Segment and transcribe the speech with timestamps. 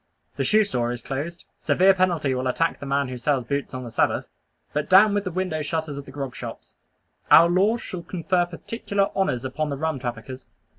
[0.35, 3.83] The shoe store is closed; severe penalty will attack the man who sells boots on
[3.83, 4.25] the Sabbath.
[4.73, 6.73] But down with the window shutters of the grog shops.
[7.29, 10.47] Our laws shall confer particular honors upon the rum traffickers.